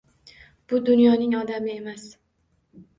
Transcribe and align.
Bu 0.71 0.79
dunyoning 0.89 1.37
odami 1.43 1.77
emas. 1.79 2.11